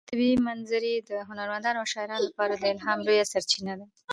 طبیعي 0.11 0.35
منظرې 0.47 0.95
د 1.09 1.11
هنرمندانو 1.29 1.81
او 1.81 1.89
شاعرانو 1.93 2.27
لپاره 2.29 2.53
د 2.55 2.63
الهام 2.73 2.99
لویه 3.07 3.25
سرچینه 3.33 3.73
ده. 3.79 3.85